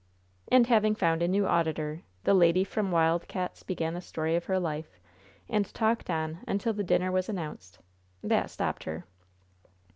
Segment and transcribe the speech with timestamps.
[0.51, 4.45] And, having found a new auditor, the lady from Wild Cats' began the story of
[4.45, 4.99] her life,
[5.47, 7.77] and talked on until the dinner was announced.
[8.23, 9.05] That stopped her.